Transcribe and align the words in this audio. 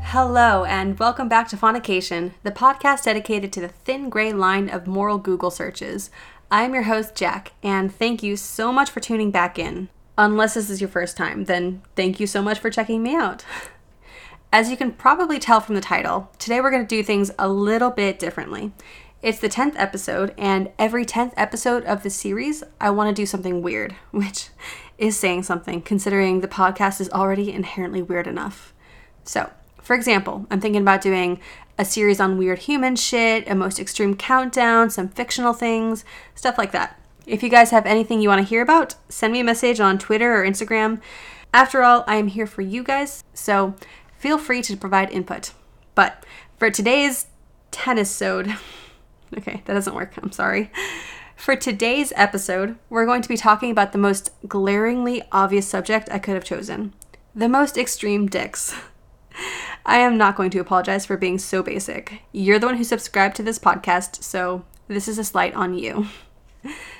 Hello, 0.00 0.64
and 0.64 0.98
welcome 0.98 1.28
back 1.28 1.48
to 1.48 1.56
Faunication, 1.56 2.32
the 2.42 2.50
podcast 2.50 3.04
dedicated 3.04 3.52
to 3.52 3.60
the 3.60 3.68
thin 3.68 4.08
gray 4.08 4.32
line 4.32 4.70
of 4.70 4.86
moral 4.86 5.18
Google 5.18 5.50
searches. 5.50 6.10
I'm 6.50 6.72
your 6.72 6.84
host, 6.84 7.14
Jack, 7.14 7.52
and 7.62 7.94
thank 7.94 8.22
you 8.22 8.34
so 8.34 8.72
much 8.72 8.88
for 8.88 9.00
tuning 9.00 9.30
back 9.30 9.58
in. 9.58 9.90
Unless 10.16 10.54
this 10.54 10.70
is 10.70 10.80
your 10.80 10.88
first 10.88 11.18
time, 11.18 11.44
then 11.44 11.82
thank 11.96 12.18
you 12.18 12.26
so 12.26 12.40
much 12.40 12.58
for 12.58 12.70
checking 12.70 13.02
me 13.02 13.14
out. 13.14 13.44
As 14.50 14.70
you 14.70 14.78
can 14.78 14.92
probably 14.92 15.38
tell 15.38 15.60
from 15.60 15.74
the 15.74 15.82
title, 15.82 16.30
today 16.38 16.62
we're 16.62 16.70
going 16.70 16.86
to 16.86 16.88
do 16.88 17.02
things 17.02 17.30
a 17.38 17.50
little 17.50 17.90
bit 17.90 18.18
differently. 18.18 18.72
It's 19.20 19.40
the 19.40 19.48
10th 19.48 19.74
episode, 19.76 20.32
and 20.38 20.70
every 20.78 21.04
10th 21.04 21.32
episode 21.36 21.82
of 21.86 22.04
the 22.04 22.10
series, 22.10 22.62
I 22.80 22.90
want 22.90 23.08
to 23.08 23.20
do 23.20 23.26
something 23.26 23.62
weird, 23.62 23.96
which 24.12 24.50
is 24.96 25.16
saying 25.16 25.42
something 25.42 25.82
considering 25.82 26.40
the 26.40 26.46
podcast 26.46 27.00
is 27.00 27.10
already 27.10 27.52
inherently 27.52 28.00
weird 28.00 28.28
enough. 28.28 28.72
So, 29.24 29.50
for 29.82 29.96
example, 29.96 30.46
I'm 30.52 30.60
thinking 30.60 30.82
about 30.82 31.00
doing 31.00 31.40
a 31.76 31.84
series 31.84 32.20
on 32.20 32.38
weird 32.38 32.60
human 32.60 32.94
shit, 32.94 33.48
a 33.48 33.56
most 33.56 33.80
extreme 33.80 34.14
countdown, 34.14 34.88
some 34.88 35.08
fictional 35.08 35.52
things, 35.52 36.04
stuff 36.36 36.56
like 36.56 36.70
that. 36.70 37.00
If 37.26 37.42
you 37.42 37.48
guys 37.48 37.72
have 37.72 37.86
anything 37.86 38.20
you 38.20 38.28
want 38.28 38.40
to 38.40 38.48
hear 38.48 38.62
about, 38.62 38.94
send 39.08 39.32
me 39.32 39.40
a 39.40 39.44
message 39.44 39.80
on 39.80 39.98
Twitter 39.98 40.40
or 40.40 40.46
Instagram. 40.46 41.00
After 41.52 41.82
all, 41.82 42.04
I 42.06 42.16
am 42.16 42.28
here 42.28 42.46
for 42.46 42.62
you 42.62 42.84
guys, 42.84 43.24
so 43.34 43.74
feel 44.16 44.38
free 44.38 44.62
to 44.62 44.76
provide 44.76 45.10
input. 45.10 45.50
But 45.96 46.24
for 46.56 46.70
today's 46.70 47.26
tennis 47.72 48.10
sode, 48.10 48.54
okay, 49.36 49.62
that 49.64 49.74
doesn't 49.74 49.94
work, 49.94 50.14
I'm 50.16 50.32
sorry. 50.32 50.70
For 51.36 51.54
today's 51.54 52.12
episode, 52.16 52.76
we're 52.88 53.06
going 53.06 53.22
to 53.22 53.28
be 53.28 53.36
talking 53.36 53.70
about 53.70 53.92
the 53.92 53.98
most 53.98 54.30
glaringly 54.48 55.22
obvious 55.30 55.68
subject 55.68 56.08
I 56.10 56.18
could 56.18 56.34
have 56.34 56.44
chosen 56.44 56.94
the 57.34 57.48
most 57.48 57.78
extreme 57.78 58.26
dicks. 58.26 58.74
I 59.86 59.98
am 59.98 60.18
not 60.18 60.34
going 60.34 60.50
to 60.50 60.58
apologize 60.58 61.06
for 61.06 61.16
being 61.16 61.38
so 61.38 61.62
basic. 61.62 62.22
You're 62.32 62.58
the 62.58 62.66
one 62.66 62.76
who 62.76 62.84
subscribed 62.84 63.36
to 63.36 63.44
this 63.44 63.60
podcast, 63.60 64.24
so 64.24 64.64
this 64.88 65.06
is 65.06 65.18
a 65.18 65.24
slight 65.24 65.54
on 65.54 65.74
you. 65.74 66.06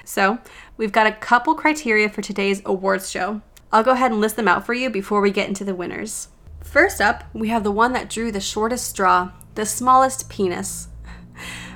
So, 0.04 0.38
we've 0.78 0.92
got 0.92 1.06
a 1.06 1.12
couple 1.12 1.54
criteria 1.54 2.08
for 2.08 2.22
today's 2.22 2.62
awards 2.64 3.10
show. 3.10 3.42
I'll 3.70 3.82
go 3.82 3.90
ahead 3.90 4.10
and 4.10 4.20
list 4.20 4.36
them 4.36 4.48
out 4.48 4.64
for 4.64 4.72
you 4.72 4.88
before 4.88 5.20
we 5.20 5.30
get 5.30 5.48
into 5.48 5.64
the 5.64 5.74
winners. 5.74 6.28
First 6.64 7.02
up, 7.02 7.24
we 7.34 7.48
have 7.48 7.64
the 7.64 7.72
one 7.72 7.92
that 7.92 8.08
drew 8.08 8.32
the 8.32 8.40
shortest 8.40 8.86
straw, 8.86 9.32
the 9.54 9.66
smallest 9.66 10.30
penis. 10.30 10.88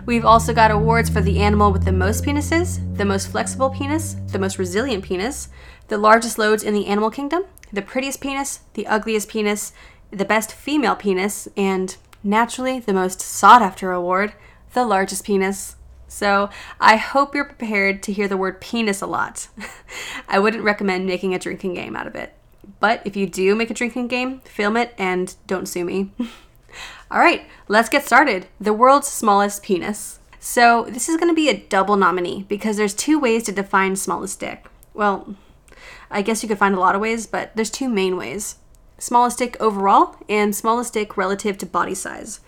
We've 0.04 0.24
also 0.24 0.52
got 0.52 0.72
awards 0.72 1.08
for 1.08 1.20
the 1.20 1.38
animal 1.38 1.70
with 1.70 1.84
the 1.84 1.92
most 1.92 2.24
penises, 2.24 2.80
the 2.96 3.04
most 3.04 3.28
flexible 3.28 3.70
penis, 3.70 4.14
the 4.28 4.38
most 4.38 4.58
resilient 4.58 5.04
penis, 5.04 5.48
the 5.86 5.96
largest 5.96 6.38
loads 6.38 6.64
in 6.64 6.74
the 6.74 6.86
animal 6.86 7.08
kingdom, 7.08 7.44
the 7.72 7.82
prettiest 7.82 8.20
penis, 8.20 8.60
the 8.74 8.86
ugliest 8.88 9.28
penis, 9.28 9.72
the 10.10 10.24
best 10.24 10.52
female 10.52 10.96
penis, 10.96 11.46
and 11.56 11.96
naturally 12.24 12.80
the 12.80 12.92
most 12.92 13.20
sought 13.20 13.62
after 13.62 13.92
award, 13.92 14.34
the 14.74 14.84
largest 14.84 15.24
penis. 15.24 15.76
So 16.08 16.50
I 16.80 16.96
hope 16.96 17.32
you're 17.32 17.44
prepared 17.44 18.02
to 18.02 18.12
hear 18.12 18.26
the 18.26 18.36
word 18.36 18.60
penis 18.60 19.02
a 19.02 19.06
lot. 19.06 19.46
I 20.28 20.40
wouldn't 20.40 20.64
recommend 20.64 21.06
making 21.06 21.32
a 21.32 21.38
drinking 21.38 21.74
game 21.74 21.94
out 21.94 22.08
of 22.08 22.16
it. 22.16 22.34
But 22.80 23.02
if 23.04 23.16
you 23.16 23.28
do 23.28 23.54
make 23.54 23.70
a 23.70 23.74
drinking 23.74 24.08
game, 24.08 24.40
film 24.40 24.76
it 24.76 24.94
and 24.98 25.34
don't 25.46 25.66
sue 25.66 25.84
me. 25.84 26.10
All 27.10 27.18
right, 27.18 27.46
let's 27.68 27.88
get 27.88 28.06
started. 28.06 28.46
The 28.60 28.72
world's 28.72 29.08
smallest 29.08 29.62
penis. 29.62 30.18
So 30.40 30.86
this 30.88 31.08
is 31.08 31.16
going 31.16 31.30
to 31.30 31.34
be 31.34 31.48
a 31.48 31.56
double 31.68 31.96
nominee 31.96 32.44
because 32.48 32.76
there's 32.76 32.94
two 32.94 33.18
ways 33.18 33.44
to 33.44 33.52
define 33.52 33.96
smallest 33.96 34.40
dick. 34.40 34.66
Well, 34.94 35.36
I 36.10 36.22
guess 36.22 36.42
you 36.42 36.48
could 36.48 36.58
find 36.58 36.74
a 36.74 36.80
lot 36.80 36.94
of 36.94 37.00
ways, 37.00 37.26
but 37.26 37.54
there's 37.54 37.70
two 37.70 37.88
main 37.88 38.16
ways 38.16 38.56
smallest 38.98 39.38
dick 39.38 39.56
overall 39.58 40.16
and 40.28 40.54
smallest 40.54 40.94
dick 40.94 41.16
relative 41.16 41.58
to 41.58 41.66
body 41.66 41.94
size, 41.94 42.38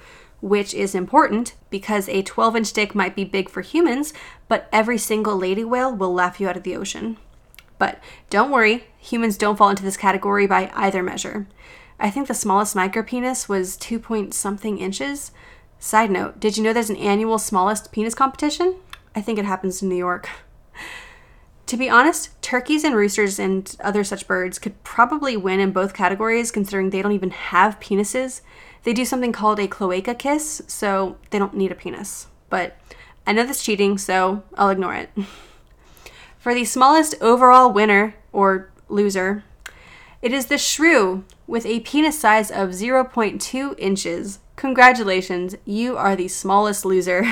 which 0.41 0.72
is 0.72 0.94
important 0.94 1.54
because 1.69 2.09
a 2.09 2.22
12 2.22 2.56
inch 2.56 2.72
dick 2.72 2.94
might 2.94 3.16
be 3.16 3.25
big 3.25 3.49
for 3.49 3.60
humans, 3.60 4.12
but 4.47 4.69
every 4.72 4.97
single 4.97 5.37
lady 5.37 5.65
whale 5.65 5.93
will 5.93 6.15
laugh 6.15 6.41
you 6.41 6.49
out 6.49 6.56
of 6.56 6.62
the 6.62 6.76
ocean. 6.76 7.16
But 7.78 7.99
don't 8.31 8.53
worry, 8.53 8.84
humans 8.99 9.37
don't 9.37 9.56
fall 9.56 9.70
into 9.70 9.82
this 9.82 9.97
category 9.97 10.47
by 10.47 10.70
either 10.75 11.03
measure. 11.03 11.49
I 12.04 12.10
think 12.10 12.28
the 12.28 12.34
smallest 12.34 12.76
micropenis 12.76 13.48
was 13.48 13.78
2 13.78 13.98
point 13.98 14.34
something 14.34 14.76
inches. 14.76 15.31
Side 15.78 16.10
note, 16.10 16.38
did 16.38 16.59
you 16.59 16.62
know 16.62 16.75
there's 16.75 16.91
an 16.91 16.97
annual 16.97 17.38
smallest 17.38 17.92
penis 17.92 18.15
competition? 18.15 18.76
I 19.16 19.22
think 19.22 19.38
it 19.38 19.47
happens 19.47 19.82
in 19.82 19.88
New 19.88 19.97
York. 19.97 20.28
To 21.64 21.78
be 21.78 21.88
honest, 21.88 22.43
turkeys 22.43 22.84
and 22.84 22.94
roosters 22.94 23.38
and 23.38 23.75
other 23.81 24.04
such 24.04 24.26
birds 24.26 24.59
could 24.59 24.84
probably 24.84 25.34
win 25.34 25.60
in 25.60 25.72
both 25.72 25.94
categories 25.94 26.50
considering 26.50 26.91
they 26.91 27.00
don't 27.00 27.12
even 27.12 27.31
have 27.31 27.81
penises. 27.81 28.43
They 28.82 28.93
do 28.93 29.06
something 29.06 29.32
called 29.32 29.59
a 29.59 29.66
cloaca 29.66 30.14
kiss, 30.14 30.60
so 30.66 31.16
they 31.31 31.38
don't 31.38 31.56
need 31.56 31.72
a 31.72 31.75
penis. 31.75 32.26
But 32.50 32.76
I 33.26 33.32
know 33.32 33.47
that's 33.47 33.64
cheating, 33.64 33.97
so 33.97 34.43
I'll 34.56 34.69
ignore 34.69 34.94
it. 34.94 35.10
For 36.38 36.53
the 36.53 36.66
smallest 36.66 37.14
overall 37.22 37.72
winner, 37.72 38.14
or 38.31 38.70
loser, 38.91 39.43
it 40.25 40.33
is 40.33 40.47
the 40.47 40.57
shrew 40.57 41.23
with 41.47 41.67
a 41.67 41.81
penis 41.81 42.19
size 42.19 42.51
of 42.51 42.71
0.2 42.71 43.79
inches. 43.79 44.39
Congratulations, 44.57 45.55
you 45.67 45.99
are 45.99 46.17
the 46.17 46.29
smallest 46.29 46.87
loser. 46.87 47.27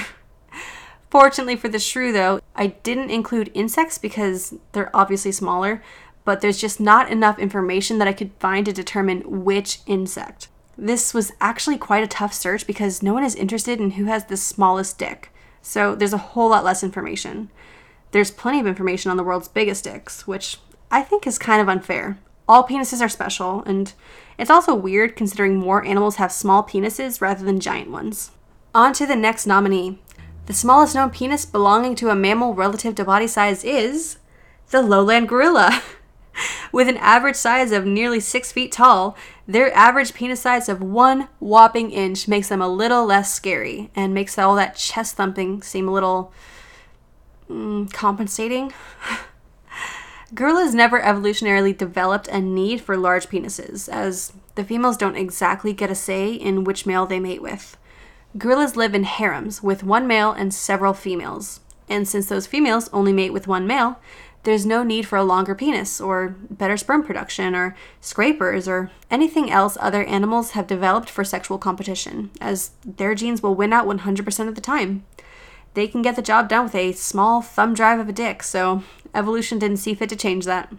Fortunately 1.10 1.56
for 1.56 1.70
the 1.70 1.78
shrew, 1.78 2.12
though, 2.12 2.40
I 2.54 2.66
didn't 2.66 3.08
include 3.08 3.50
insects 3.54 3.96
because 3.96 4.52
they're 4.72 4.94
obviously 4.94 5.32
smaller, 5.32 5.82
but 6.26 6.42
there's 6.42 6.60
just 6.60 6.80
not 6.80 7.10
enough 7.10 7.38
information 7.38 7.96
that 7.96 8.08
I 8.08 8.12
could 8.12 8.32
find 8.38 8.66
to 8.66 8.74
determine 8.74 9.42
which 9.42 9.78
insect. 9.86 10.48
This 10.76 11.14
was 11.14 11.32
actually 11.40 11.78
quite 11.78 12.04
a 12.04 12.06
tough 12.06 12.34
search 12.34 12.66
because 12.66 13.02
no 13.02 13.14
one 13.14 13.24
is 13.24 13.34
interested 13.34 13.80
in 13.80 13.92
who 13.92 14.04
has 14.04 14.26
the 14.26 14.36
smallest 14.36 14.98
dick, 14.98 15.32
so 15.62 15.94
there's 15.94 16.12
a 16.12 16.18
whole 16.18 16.50
lot 16.50 16.62
less 16.62 16.82
information. 16.82 17.48
There's 18.10 18.30
plenty 18.30 18.60
of 18.60 18.66
information 18.66 19.10
on 19.10 19.16
the 19.16 19.24
world's 19.24 19.48
biggest 19.48 19.84
dicks, 19.84 20.26
which 20.26 20.58
I 20.90 21.00
think 21.00 21.26
is 21.26 21.38
kind 21.38 21.62
of 21.62 21.70
unfair. 21.70 22.18
All 22.48 22.66
penises 22.66 23.00
are 23.00 23.08
special, 23.08 23.62
and 23.64 23.92
it's 24.38 24.50
also 24.50 24.74
weird 24.74 25.16
considering 25.16 25.56
more 25.56 25.84
animals 25.84 26.16
have 26.16 26.32
small 26.32 26.62
penises 26.62 27.20
rather 27.20 27.44
than 27.44 27.60
giant 27.60 27.90
ones. 27.90 28.32
On 28.74 28.92
to 28.94 29.06
the 29.06 29.16
next 29.16 29.46
nominee. 29.46 29.98
The 30.46 30.52
smallest 30.52 30.94
known 30.94 31.10
penis 31.10 31.46
belonging 31.46 31.94
to 31.96 32.10
a 32.10 32.16
mammal 32.16 32.54
relative 32.54 32.94
to 32.96 33.04
body 33.04 33.28
size 33.28 33.62
is 33.62 34.18
the 34.70 34.82
lowland 34.82 35.28
gorilla. 35.28 35.82
With 36.72 36.88
an 36.88 36.96
average 36.96 37.36
size 37.36 37.70
of 37.70 37.84
nearly 37.84 38.18
six 38.18 38.50
feet 38.50 38.72
tall, 38.72 39.16
their 39.46 39.72
average 39.76 40.14
penis 40.14 40.40
size 40.40 40.68
of 40.68 40.82
one 40.82 41.28
whopping 41.38 41.90
inch 41.90 42.26
makes 42.26 42.48
them 42.48 42.62
a 42.62 42.68
little 42.68 43.04
less 43.04 43.32
scary 43.32 43.90
and 43.94 44.14
makes 44.14 44.38
all 44.38 44.56
that 44.56 44.76
chest 44.76 45.16
thumping 45.16 45.62
seem 45.62 45.86
a 45.86 45.92
little 45.92 46.32
mm, 47.48 47.92
compensating. 47.92 48.72
Gorillas 50.34 50.74
never 50.74 51.00
evolutionarily 51.00 51.76
developed 51.76 52.26
a 52.28 52.40
need 52.40 52.80
for 52.80 52.96
large 52.96 53.28
penises, 53.28 53.88
as 53.88 54.32
the 54.54 54.64
females 54.64 54.96
don't 54.96 55.16
exactly 55.16 55.74
get 55.74 55.90
a 55.90 55.94
say 55.94 56.32
in 56.32 56.64
which 56.64 56.86
male 56.86 57.04
they 57.04 57.20
mate 57.20 57.42
with. 57.42 57.76
Gorillas 58.38 58.76
live 58.76 58.94
in 58.94 59.04
harems 59.04 59.62
with 59.62 59.84
one 59.84 60.06
male 60.06 60.32
and 60.32 60.54
several 60.54 60.94
females. 60.94 61.60
And 61.86 62.08
since 62.08 62.28
those 62.28 62.46
females 62.46 62.88
only 62.94 63.12
mate 63.12 63.34
with 63.34 63.46
one 63.46 63.66
male, 63.66 63.98
there's 64.44 64.64
no 64.64 64.82
need 64.82 65.06
for 65.06 65.18
a 65.18 65.24
longer 65.24 65.54
penis 65.54 66.00
or 66.00 66.34
better 66.50 66.78
sperm 66.78 67.04
production 67.04 67.54
or 67.54 67.76
scrapers 68.00 68.66
or 68.66 68.90
anything 69.10 69.50
else 69.50 69.76
other 69.80 70.02
animals 70.04 70.52
have 70.52 70.66
developed 70.66 71.10
for 71.10 71.24
sexual 71.24 71.58
competition, 71.58 72.30
as 72.40 72.70
their 72.84 73.14
genes 73.14 73.42
will 73.42 73.54
win 73.54 73.72
out 73.72 73.86
100% 73.86 74.48
of 74.48 74.54
the 74.54 74.60
time. 74.62 75.04
They 75.74 75.88
can 75.88 76.02
get 76.02 76.16
the 76.16 76.22
job 76.22 76.48
done 76.48 76.64
with 76.64 76.74
a 76.74 76.92
small 76.92 77.42
thumb 77.42 77.74
drive 77.74 77.98
of 77.98 78.08
a 78.08 78.12
dick, 78.12 78.42
so 78.42 78.82
evolution 79.14 79.58
didn't 79.58 79.78
see 79.78 79.94
fit 79.94 80.08
to 80.10 80.16
change 80.16 80.44
that. 80.44 80.72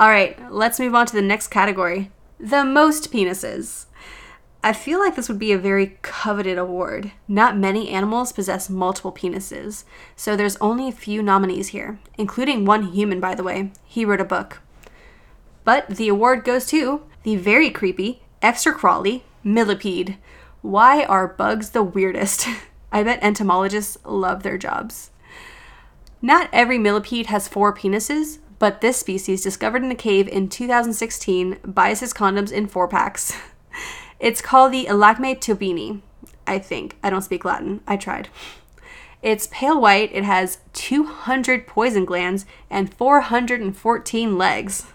Alright, 0.00 0.52
let's 0.52 0.80
move 0.80 0.94
on 0.94 1.06
to 1.06 1.14
the 1.14 1.22
next 1.22 1.48
category 1.48 2.10
the 2.38 2.64
most 2.64 3.12
penises. 3.12 3.86
I 4.62 4.72
feel 4.72 4.98
like 4.98 5.14
this 5.14 5.28
would 5.28 5.38
be 5.38 5.52
a 5.52 5.58
very 5.58 5.98
coveted 6.02 6.58
award. 6.58 7.12
Not 7.28 7.56
many 7.56 7.90
animals 7.90 8.32
possess 8.32 8.70
multiple 8.70 9.12
penises, 9.12 9.84
so 10.16 10.36
there's 10.36 10.56
only 10.56 10.88
a 10.88 10.92
few 10.92 11.22
nominees 11.22 11.68
here, 11.68 11.98
including 12.18 12.64
one 12.64 12.92
human, 12.92 13.20
by 13.20 13.34
the 13.34 13.42
way. 13.42 13.72
He 13.84 14.04
wrote 14.04 14.20
a 14.20 14.24
book. 14.24 14.60
But 15.64 15.88
the 15.88 16.08
award 16.08 16.44
goes 16.44 16.66
to 16.66 17.02
the 17.22 17.36
very 17.36 17.70
creepy, 17.70 18.22
extra 18.42 18.74
crawly 18.74 19.24
millipede. 19.42 20.18
Why 20.62 21.04
are 21.04 21.28
bugs 21.28 21.70
the 21.70 21.82
weirdest? 21.82 22.46
I 22.94 23.02
bet 23.02 23.18
entomologists 23.22 23.98
love 24.04 24.44
their 24.44 24.56
jobs. 24.56 25.10
Not 26.22 26.48
every 26.52 26.78
millipede 26.78 27.26
has 27.26 27.48
four 27.48 27.74
penises, 27.74 28.38
but 28.60 28.80
this 28.80 28.98
species, 28.98 29.42
discovered 29.42 29.82
in 29.82 29.90
a 29.90 29.96
cave 29.96 30.28
in 30.28 30.48
2016, 30.48 31.58
buys 31.64 31.98
his 31.98 32.14
condoms 32.14 32.52
in 32.52 32.68
four 32.68 32.88
packs. 32.88 33.36
It's 34.20 34.40
called 34.40 34.72
the 34.72 34.86
Illacme 34.86 35.38
tobini, 35.38 36.00
I 36.46 36.58
think. 36.58 36.96
I 37.02 37.10
don't 37.10 37.20
speak 37.20 37.44
Latin. 37.44 37.80
I 37.86 37.96
tried. 37.98 38.28
It's 39.20 39.48
pale 39.48 39.78
white, 39.78 40.10
it 40.14 40.24
has 40.24 40.58
200 40.72 41.66
poison 41.66 42.04
glands, 42.06 42.46
and 42.70 42.94
414 42.94 44.38
legs. 44.38 44.86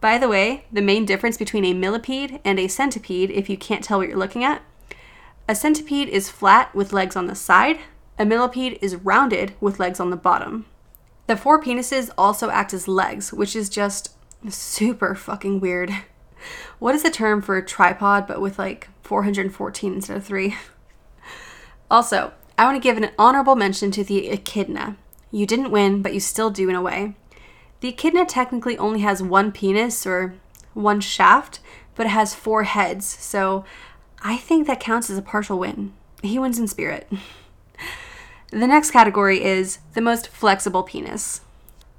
By 0.00 0.16
the 0.16 0.28
way, 0.28 0.64
the 0.72 0.80
main 0.80 1.04
difference 1.04 1.36
between 1.36 1.66
a 1.66 1.74
millipede 1.74 2.40
and 2.44 2.58
a 2.58 2.68
centipede, 2.68 3.30
if 3.30 3.50
you 3.50 3.58
can't 3.58 3.84
tell 3.84 3.98
what 3.98 4.08
you're 4.08 4.16
looking 4.16 4.44
at, 4.44 4.62
a 5.50 5.54
centipede 5.56 6.08
is 6.08 6.30
flat 6.30 6.72
with 6.76 6.92
legs 6.92 7.16
on 7.16 7.26
the 7.26 7.34
side, 7.34 7.80
a 8.16 8.24
millipede 8.24 8.78
is 8.80 8.94
rounded 8.94 9.52
with 9.60 9.80
legs 9.80 9.98
on 9.98 10.10
the 10.10 10.16
bottom. 10.16 10.64
The 11.26 11.36
four 11.36 11.60
penises 11.60 12.08
also 12.16 12.50
act 12.50 12.72
as 12.72 12.86
legs, 12.86 13.32
which 13.32 13.56
is 13.56 13.68
just 13.68 14.14
super 14.48 15.16
fucking 15.16 15.58
weird. 15.58 15.90
What 16.78 16.94
is 16.94 17.02
the 17.02 17.10
term 17.10 17.42
for 17.42 17.58
a 17.58 17.66
tripod 17.66 18.26
but 18.26 18.40
with 18.40 18.58
like 18.58 18.88
414 19.02 19.92
instead 19.92 20.16
of 20.16 20.24
3? 20.24 20.56
Also, 21.90 22.32
I 22.56 22.64
want 22.64 22.76
to 22.76 22.88
give 22.88 22.96
an 22.96 23.10
honorable 23.18 23.56
mention 23.56 23.90
to 23.90 24.04
the 24.04 24.28
echidna. 24.30 24.96
You 25.32 25.44
didn't 25.44 25.72
win, 25.72 26.00
but 26.00 26.14
you 26.14 26.20
still 26.20 26.50
do 26.50 26.68
in 26.68 26.76
a 26.76 26.80
way. 26.80 27.16
The 27.80 27.88
echidna 27.88 28.24
technically 28.24 28.78
only 28.78 29.00
has 29.00 29.20
one 29.20 29.50
penis 29.50 30.06
or 30.06 30.34
one 30.72 31.00
shaft, 31.00 31.58
but 31.96 32.06
it 32.06 32.10
has 32.10 32.34
four 32.34 32.62
heads, 32.62 33.04
so 33.04 33.64
I 34.22 34.36
think 34.36 34.66
that 34.66 34.80
counts 34.80 35.08
as 35.08 35.18
a 35.18 35.22
partial 35.22 35.58
win. 35.58 35.92
He 36.22 36.38
wins 36.38 36.58
in 36.58 36.68
spirit. 36.68 37.10
the 38.50 38.66
next 38.66 38.90
category 38.90 39.42
is 39.42 39.78
the 39.94 40.00
most 40.00 40.28
flexible 40.28 40.82
penis. 40.82 41.40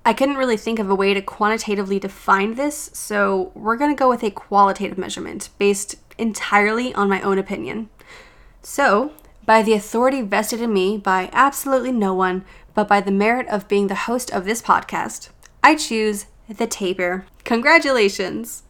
I 0.05 0.13
couldn't 0.13 0.37
really 0.37 0.57
think 0.57 0.79
of 0.79 0.89
a 0.89 0.95
way 0.95 1.13
to 1.13 1.21
quantitatively 1.21 1.99
define 1.99 2.55
this, 2.55 2.89
so 2.93 3.51
we're 3.53 3.77
going 3.77 3.95
to 3.95 3.99
go 3.99 4.09
with 4.09 4.23
a 4.23 4.31
qualitative 4.31 4.97
measurement 4.97 5.49
based 5.57 5.95
entirely 6.17 6.93
on 6.93 7.09
my 7.09 7.21
own 7.21 7.37
opinion. 7.37 7.89
So, 8.63 9.13
by 9.45 9.61
the 9.61 9.73
authority 9.73 10.21
vested 10.21 10.61
in 10.61 10.73
me 10.73 10.97
by 10.97 11.29
absolutely 11.33 11.91
no 11.91 12.13
one, 12.13 12.45
but 12.73 12.87
by 12.87 13.01
the 13.01 13.11
merit 13.11 13.47
of 13.47 13.67
being 13.67 13.87
the 13.87 13.95
host 13.95 14.31
of 14.31 14.45
this 14.45 14.61
podcast, 14.61 15.29
I 15.63 15.75
choose 15.75 16.25
the 16.47 16.67
tapir. 16.67 17.25
Congratulations! 17.43 18.63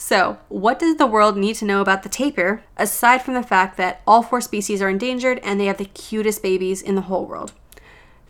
So, 0.00 0.38
what 0.48 0.78
does 0.78 0.94
the 0.94 1.08
world 1.08 1.36
need 1.36 1.56
to 1.56 1.64
know 1.64 1.80
about 1.80 2.04
the 2.04 2.08
tapir, 2.08 2.62
aside 2.76 3.20
from 3.20 3.34
the 3.34 3.42
fact 3.42 3.76
that 3.78 4.00
all 4.06 4.22
four 4.22 4.40
species 4.40 4.80
are 4.80 4.88
endangered 4.88 5.40
and 5.42 5.58
they 5.58 5.64
have 5.64 5.78
the 5.78 5.86
cutest 5.86 6.40
babies 6.40 6.80
in 6.80 6.94
the 6.94 7.00
whole 7.00 7.26
world? 7.26 7.52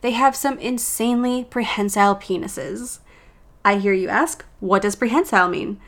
They 0.00 0.12
have 0.12 0.34
some 0.34 0.58
insanely 0.60 1.44
prehensile 1.44 2.16
penises. 2.16 3.00
I 3.66 3.76
hear 3.76 3.92
you 3.92 4.08
ask, 4.08 4.46
what 4.60 4.80
does 4.80 4.96
prehensile 4.96 5.48
mean? 5.48 5.78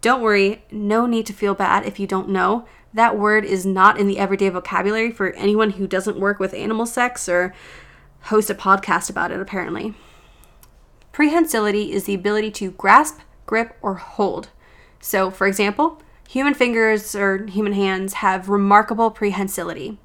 Don't 0.00 0.20
worry, 0.20 0.64
no 0.72 1.06
need 1.06 1.26
to 1.26 1.32
feel 1.32 1.54
bad 1.54 1.86
if 1.86 2.00
you 2.00 2.08
don't 2.08 2.30
know. 2.30 2.66
That 2.92 3.16
word 3.16 3.44
is 3.44 3.64
not 3.64 4.00
in 4.00 4.08
the 4.08 4.18
everyday 4.18 4.48
vocabulary 4.48 5.12
for 5.12 5.30
anyone 5.34 5.70
who 5.70 5.86
doesn't 5.86 6.18
work 6.18 6.40
with 6.40 6.52
animal 6.54 6.86
sex 6.86 7.28
or 7.28 7.54
host 8.22 8.50
a 8.50 8.54
podcast 8.56 9.08
about 9.08 9.30
it, 9.30 9.38
apparently. 9.38 9.94
Prehensility 11.12 11.90
is 11.90 12.02
the 12.02 12.14
ability 12.14 12.50
to 12.50 12.72
grasp, 12.72 13.20
grip, 13.46 13.76
or 13.80 13.94
hold. 13.94 14.48
So, 15.00 15.30
for 15.30 15.46
example, 15.46 16.00
human 16.28 16.54
fingers 16.54 17.14
or 17.14 17.46
human 17.46 17.72
hands 17.72 18.14
have 18.14 18.48
remarkable 18.48 19.10
prehensility. 19.10 19.96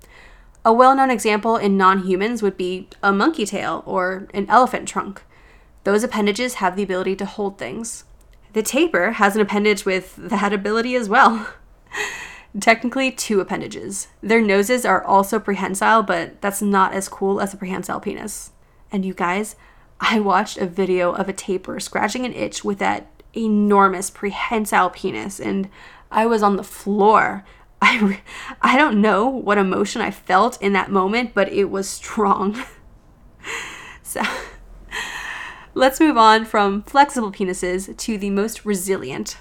A 0.64 0.74
well 0.74 0.96
known 0.96 1.12
example 1.12 1.58
in 1.58 1.78
non 1.78 2.00
humans 2.00 2.42
would 2.42 2.58
be 2.58 2.90
a 3.04 3.12
monkey 3.12 3.46
tail 3.46 3.84
or 3.86 4.28
an 4.34 4.48
elephant 4.50 4.88
trunk. 4.88 5.24
Those 5.84 6.04
appendages 6.04 6.56
have 6.56 6.76
the 6.76 6.82
ability 6.82 7.16
to 7.18 7.26
hold 7.26 7.60
things. 7.60 8.06
The 8.54 8.64
tapir 8.64 9.12
has 9.14 9.36
an 9.36 9.42
appendage 9.42 9.86
with 9.86 10.16
that 10.16 10.54
ability 10.54 10.96
as 10.96 11.08
well. 11.08 11.48
Technically, 12.60 13.12
two 13.12 13.42
appendages. 13.42 14.08
Their 14.22 14.42
noses 14.42 14.86
are 14.86 15.04
also 15.04 15.40
prehensile, 15.40 16.04
but 16.04 16.42
that's 16.42 16.62
not 16.62 16.94
as 16.94 17.10
cool 17.10 17.42
as 17.42 17.54
a 17.54 17.58
prehensile 17.58 18.00
penis. 18.00 18.52
And 18.92 19.06
you 19.06 19.14
guys, 19.14 19.58
I 20.00 20.20
watched 20.20 20.58
a 20.58 20.66
video 20.66 21.12
of 21.12 21.28
a 21.28 21.34
tapir 21.34 21.80
scratching 21.80 22.26
an 22.26 22.34
itch 22.34 22.64
with 22.64 22.80
that 22.80 23.08
enormous 23.36 24.10
prehensile 24.10 24.90
penis, 24.90 25.40
and 25.40 25.70
I 26.12 26.26
was 26.26 26.44
on 26.44 26.56
the 26.56 26.64
floor. 26.64 27.44
I, 27.82 28.22
I 28.62 28.78
don't 28.78 29.02
know 29.02 29.28
what 29.28 29.58
emotion 29.58 30.02
I 30.02 30.12
felt 30.12 30.62
in 30.62 30.74
that 30.74 30.92
moment, 30.92 31.34
but 31.34 31.52
it 31.52 31.66
was 31.66 31.90
strong. 31.90 32.64
so 34.04 34.22
let's 35.74 36.00
move 36.00 36.18
on 36.18 36.46
from 36.46 36.84
flexible 36.84 37.32
penises 37.32 37.96
to 37.96 38.18
the 38.18 38.30
most 38.30 38.66
resilient. 38.66 39.38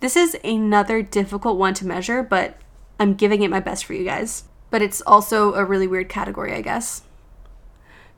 This 0.00 0.16
is 0.16 0.36
another 0.44 1.02
difficult 1.02 1.56
one 1.56 1.74
to 1.74 1.86
measure, 1.86 2.22
but 2.22 2.58
I'm 3.00 3.14
giving 3.14 3.42
it 3.42 3.50
my 3.50 3.60
best 3.60 3.84
for 3.86 3.94
you 3.94 4.04
guys. 4.04 4.44
But 4.70 4.82
it's 4.82 5.00
also 5.02 5.54
a 5.54 5.64
really 5.64 5.86
weird 5.86 6.08
category, 6.08 6.52
I 6.52 6.60
guess. 6.60 7.02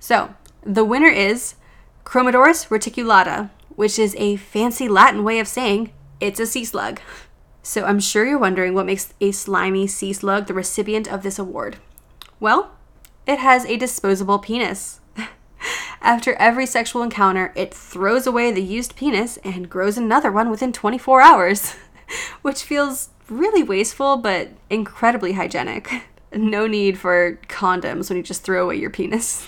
So, 0.01 0.35
the 0.63 0.85
winner 0.85 1.09
is 1.09 1.55
Chromodoris 2.05 2.69
reticulata, 2.69 3.51
which 3.77 3.99
is 3.99 4.17
a 4.17 4.37
fancy 4.37 4.89
Latin 4.89 5.23
way 5.23 5.39
of 5.39 5.47
saying 5.47 5.93
it's 6.19 6.41
a 6.41 6.47
sea 6.47 6.65
slug. 6.65 7.01
So 7.63 7.85
I'm 7.85 8.01
sure 8.01 8.27
you're 8.27 8.39
wondering 8.39 8.75
what 8.75 8.87
makes 8.87 9.13
a 9.21 9.33
slimy 9.33 9.87
sea 9.87 10.13
slug 10.13 10.47
the 10.47 10.55
recipient 10.55 11.11
of 11.11 11.23
this 11.23 11.39
award. 11.39 11.77
Well, 12.41 12.73
it 13.27 13.39
has 13.39 13.65
a 13.65 13.77
disposable 13.77 14.39
penis. 14.39 15.01
After 16.01 16.35
every 16.35 16.65
sexual 16.67 17.03
encounter, 17.03 17.53
it 17.57 17.75
throws 17.75 18.27
away 18.27 18.53
the 18.53 18.63
used 18.63 18.97
penis 18.97 19.37
and 19.39 19.69
grows 19.69 19.99
another 19.99 20.31
one 20.31 20.51
within 20.51 20.73
24 20.73 21.21
hours, 21.21 21.75
which 22.43 22.63
feels 22.63 23.11
really 23.29 23.63
wasteful 23.63 24.17
but 24.17 24.51
incredibly 24.71 25.33
hygienic. 25.33 25.91
No 26.35 26.67
need 26.67 26.99
for 26.99 27.39
condoms 27.49 28.11
when 28.11 28.19
you 28.19 28.23
just 28.23 28.43
throw 28.43 28.65
away 28.65 28.77
your 28.77 28.91
penis. 28.91 29.47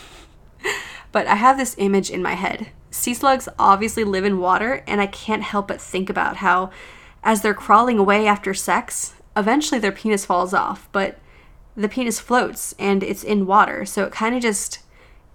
but 1.13 1.27
I 1.27 1.35
have 1.35 1.59
this 1.59 1.75
image 1.77 2.09
in 2.09 2.23
my 2.23 2.35
head. 2.35 2.69
Sea 2.91 3.15
slugs 3.15 3.49
obviously 3.59 4.05
live 4.05 4.25
in 4.25 4.39
water, 4.39 4.83
and 4.87 5.01
I 5.01 5.07
can't 5.07 5.43
help 5.43 5.69
but 5.69 5.81
think 5.81 6.09
about 6.09 6.37
how 6.37 6.71
as 7.23 7.43
they're 7.43 7.55
crawling 7.55 7.99
away 7.99 8.27
after 8.27 8.55
sex, 8.55 9.15
eventually 9.37 9.79
their 9.79 9.93
penis 9.93 10.25
falls 10.25 10.55
off, 10.55 10.89
but 10.93 11.19
the 11.77 11.89
penis 11.89 12.19
floats 12.19 12.75
and 12.79 13.03
it's 13.03 13.23
in 13.23 13.47
water, 13.47 13.85
so 13.85 14.05
it 14.05 14.13
kind 14.13 14.35
of 14.35 14.43
just 14.43 14.81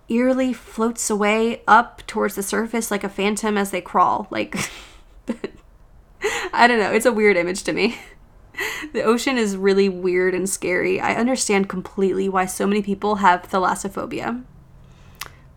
eerily 0.09 0.53
floats 0.53 1.09
away 1.09 1.61
up 1.67 2.05
towards 2.07 2.35
the 2.35 2.43
surface 2.43 2.91
like 2.91 3.03
a 3.03 3.09
phantom 3.09 3.57
as 3.57 3.71
they 3.71 3.81
crawl. 3.81 4.27
Like, 4.29 4.55
I 6.53 6.67
don't 6.67 6.79
know, 6.79 6.91
it's 6.91 7.05
a 7.05 7.13
weird 7.13 7.37
image 7.37 7.63
to 7.63 7.73
me. 7.73 7.97
The 8.91 9.01
ocean 9.01 9.37
is 9.37 9.57
really 9.57 9.89
weird 9.89 10.35
and 10.35 10.47
scary. 10.47 10.99
I 10.99 11.15
understand 11.15 11.69
completely 11.69 12.29
why 12.29 12.45
so 12.45 12.67
many 12.67 12.83
people 12.83 13.15
have 13.15 13.49
thalassophobia. 13.49 14.43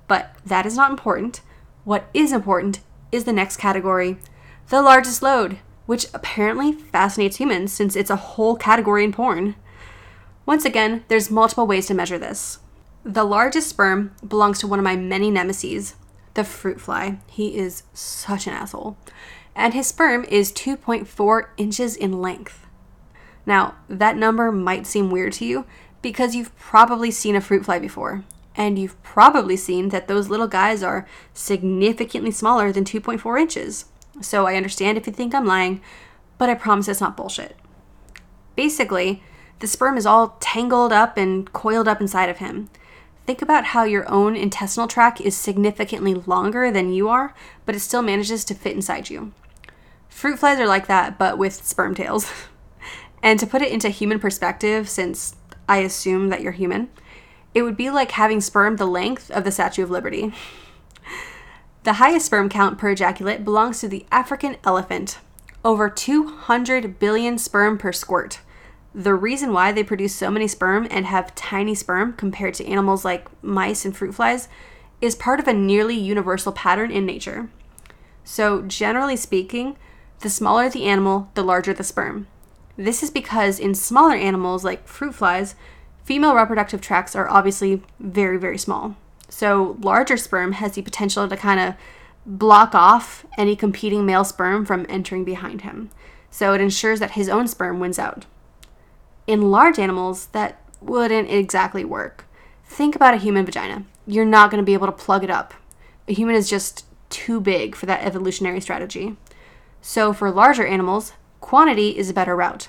But 0.07 0.35
that 0.47 0.65
is 0.65 0.77
not 0.77 0.91
important. 0.91 1.43
What 1.87 2.11
is 2.13 2.33
important 2.33 2.81
is 3.13 3.25
the 3.25 3.33
next 3.33 3.59
category 3.59 4.17
the 4.71 4.83
largest 4.83 5.23
load 5.23 5.59
which 5.87 6.07
apparently 6.13 6.73
fascinates 6.73 7.37
humans 7.37 7.73
since 7.73 7.95
it's 7.95 8.11
a 8.11 8.17
whole 8.17 8.57
category 8.57 9.05
in 9.05 9.13
porn. 9.13 9.55
Once 10.47 10.65
again, 10.65 11.05
there's 11.07 11.31
multiple 11.31 11.65
ways 11.65 11.87
to 11.87 11.95
measure 11.95 12.19
this. 12.19 12.59
The 13.05 13.23
largest 13.23 13.69
sperm 13.69 14.17
belongs 14.27 14.59
to 14.59 14.67
one 14.67 14.81
of 14.81 14.85
my 14.85 14.97
many 14.97 15.31
nemesis, 15.31 15.95
the 16.35 16.43
fruit 16.43 16.81
fly. 16.81 17.21
He 17.29 17.57
is 17.57 17.85
such 17.95 18.49
an 18.49 18.53
asshole. 18.53 18.97
And 19.55 19.73
his 19.73 19.87
sperm 19.87 20.25
is 20.25 20.51
2.4 20.51 21.47
inches 21.57 21.95
in 21.95 22.21
length. 22.21 22.67
Now, 23.47 23.77
that 23.89 24.17
number 24.17 24.51
might 24.51 24.89
seem 24.89 25.09
weird 25.09 25.35
to 25.35 25.45
you 25.45 25.67
because 26.03 26.35
you've 26.35 26.57
probably 26.59 27.13
seen 27.13 27.37
a 27.37 27.41
fruit 27.41 27.65
fly 27.65 27.79
before. 27.79 28.25
And 28.57 28.79
you've 28.79 29.01
probably 29.03 29.57
seen 29.57 29.91
that 29.91 30.09
those 30.09 30.31
little 30.31 30.49
guys 30.49 30.83
are 30.83 31.07
significantly 31.35 32.31
smaller 32.31 32.73
than 32.73 32.85
2.4 32.85 33.41
inches. 33.41 33.85
So 34.21 34.47
I 34.47 34.57
understand 34.57 34.97
if 34.97 35.07
you 35.07 35.13
think 35.13 35.35
I'm 35.35 35.47
lying, 35.47 35.83
but 36.39 36.49
I 36.49 36.55
promise 36.55 36.89
it's 36.89 37.01
not 37.01 37.17
bullshit. 37.17 37.57
Basically, 38.57 39.23
the 39.59 39.67
sperm 39.67 39.97
is 39.97 40.07
all 40.07 40.37
tangled 40.41 40.93
up 40.93 41.17
and 41.17 41.53
coiled 41.53 41.89
up 41.89 42.01
inside 42.01 42.29
of 42.29 42.39
him. 42.39 42.71
Think 43.27 43.43
about 43.43 43.67
how 43.67 43.85
your 43.85 44.09
own 44.11 44.37
intestinal 44.37 44.87
tract 44.87 45.21
is 45.21 45.37
significantly 45.37 46.15
longer 46.15 46.71
than 46.71 46.93
you 46.93 47.09
are, 47.09 47.35
but 47.65 47.75
it 47.75 47.81
still 47.81 48.03
manages 48.03 48.45
to 48.45 48.55
fit 48.55 48.77
inside 48.77 49.11
you. 49.11 49.33
Fruit 50.09 50.39
flies 50.39 50.61
are 50.61 50.67
like 50.67 50.87
that, 50.87 51.19
but 51.19 51.37
with 51.37 51.53
sperm 51.53 51.95
tails. 51.95 52.31
and 53.23 53.41
to 53.41 53.47
put 53.47 53.63
it 53.63 53.73
into 53.73 53.89
human 53.89 54.21
perspective, 54.21 54.89
since 54.89 55.37
I 55.69 55.79
assume 55.79 56.29
that 56.29 56.41
you're 56.41 56.53
human, 56.53 56.89
it 57.57 57.63
would 57.63 57.77
be 57.77 57.89
like 57.89 58.11
having 58.11 58.43
sperm 58.43 58.77
the 58.77 58.85
length 58.85 59.31
of 59.31 59.43
the 59.43 59.51
Statue 59.51 59.83
of 59.83 59.91
Liberty. 59.91 60.31
The 61.85 61.95
highest 61.95 62.27
sperm 62.27 62.51
count 62.51 62.77
per 62.77 62.91
ejaculate 62.91 63.47
belongs 63.47 63.81
to 63.81 63.89
the 63.89 64.05
African 64.13 64.59
elephant, 64.63 65.21
over 65.65 65.89
200 65.89 66.99
billion 66.99 67.39
sperm 67.39 67.79
per 67.79 67.93
squirt. 67.93 68.41
The 68.95 69.15
reason 69.15 69.55
why 69.55 69.73
they 69.73 69.83
produce 69.83 70.15
so 70.15 70.31
many 70.31 70.47
sperm 70.47 70.87
and 70.91 71.07
have 71.07 71.35
tiny 71.35 71.75
sperm 71.75 72.13
compared 72.13 72.53
to 72.55 72.67
animals 72.67 73.07
like 73.07 73.27
mice 73.43 73.87
and 73.87 73.97
fruit 73.97 74.15
flies 74.15 74.51
is 75.01 75.15
part 75.15 75.41
of 75.41 75.49
a 75.49 75.55
nearly 75.55 75.95
universal 75.95 76.53
pattern 76.53 76.91
in 76.91 77.07
nature. 77.07 77.49
So, 78.23 78.61
generally 78.61 79.17
speaking, 79.17 79.79
the 80.21 80.29
smaller 80.29 80.69
the 80.69 80.85
animal, 80.85 81.31
the 81.33 81.43
larger 81.43 81.73
the 81.73 81.85
sperm. 81.85 82.27
This 82.77 83.03
is 83.03 83.11
because 83.11 83.59
in 83.59 83.75
smaller 83.75 84.15
animals 84.15 84.63
like 84.63 84.87
fruit 84.87 85.15
flies, 85.15 85.55
Female 86.07 86.37
reproductive 86.37 86.81
tracts 86.81 87.17
are 87.17 87.29
obviously 87.29 87.83
very, 87.99 88.39
very 88.39 88.57
small. 88.57 88.95
So, 89.29 89.77
larger 89.81 90.17
sperm 90.17 90.53
has 90.53 90.71
the 90.71 90.83
potential 90.83 91.29
to 91.29 91.37
kind 91.37 91.59
of 91.59 91.75
block 92.25 92.77
off 92.77 93.27
any 93.37 93.57
competing 93.57 94.07
male 94.07 94.23
sperm 94.23 94.65
from 94.65 94.87
entering 94.89 95.25
behind 95.25 95.63
him. 95.63 95.91
So, 96.31 96.55
it 96.55 96.61
ensures 96.61 97.01
that 97.01 97.13
his 97.13 97.29
own 97.29 97.49
sperm 97.49 97.81
wins 97.81 97.99
out. 97.99 98.25
In 99.27 99.51
large 99.51 99.81
animals, 99.81 100.27
that 100.27 100.63
wouldn't 100.81 101.29
exactly 101.29 101.85
work. 101.85 102.25
Think 102.65 102.95
about 102.95 103.15
a 103.15 103.19
human 103.19 103.45
vagina. 103.45 103.85
You're 104.07 104.25
not 104.25 104.53
going 104.53 104.63
to 104.63 104.67
be 104.67 104.75
able 104.75 104.87
to 104.87 104.93
plug 104.93 105.25
it 105.25 105.31
up. 105.31 105.55
A 106.07 106.13
human 106.13 106.37
is 106.37 106.49
just 106.49 106.85
too 107.11 107.41
big 107.41 107.75
for 107.75 107.87
that 107.87 108.05
evolutionary 108.05 108.61
strategy. 108.61 109.17
So, 109.83 110.13
for 110.13 110.31
larger 110.31 110.65
animals, 110.65 111.15
quantity 111.41 111.99
is 111.99 112.09
a 112.09 112.15
better 112.15 112.37
route. 112.37 112.69